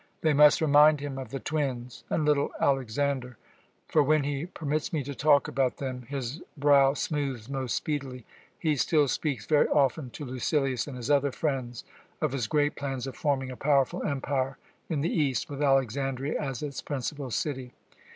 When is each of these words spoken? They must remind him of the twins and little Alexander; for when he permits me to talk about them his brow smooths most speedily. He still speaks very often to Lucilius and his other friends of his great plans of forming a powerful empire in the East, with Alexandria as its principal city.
They 0.21 0.33
must 0.33 0.61
remind 0.61 0.99
him 0.99 1.19
of 1.19 1.29
the 1.29 1.39
twins 1.39 2.03
and 2.09 2.25
little 2.25 2.49
Alexander; 2.59 3.37
for 3.87 4.01
when 4.01 4.23
he 4.23 4.47
permits 4.47 4.91
me 4.91 5.03
to 5.03 5.13
talk 5.13 5.47
about 5.47 5.77
them 5.77 6.07
his 6.09 6.41
brow 6.57 6.95
smooths 6.95 7.47
most 7.47 7.75
speedily. 7.75 8.25
He 8.57 8.75
still 8.77 9.07
speaks 9.07 9.45
very 9.45 9.67
often 9.67 10.09
to 10.09 10.25
Lucilius 10.25 10.87
and 10.87 10.97
his 10.97 11.11
other 11.11 11.31
friends 11.31 11.83
of 12.19 12.31
his 12.31 12.47
great 12.47 12.75
plans 12.75 13.05
of 13.05 13.15
forming 13.15 13.51
a 13.51 13.55
powerful 13.55 14.01
empire 14.01 14.57
in 14.89 15.01
the 15.01 15.13
East, 15.13 15.51
with 15.51 15.61
Alexandria 15.61 16.35
as 16.41 16.63
its 16.63 16.81
principal 16.81 17.29
city. 17.29 17.71